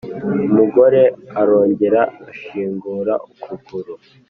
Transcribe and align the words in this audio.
Umugore 0.49 1.01
arongera 1.41 2.01
ashingura 2.31 3.13
ukuguru 3.31 3.93